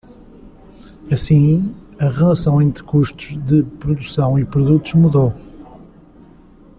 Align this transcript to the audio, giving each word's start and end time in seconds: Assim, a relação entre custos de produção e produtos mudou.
Assim, 1.11 1.75
a 1.99 2.09
relação 2.09 2.59
entre 2.59 2.81
custos 2.81 3.37
de 3.37 3.61
produção 3.61 4.39
e 4.39 4.43
produtos 4.43 4.95
mudou. 4.95 5.31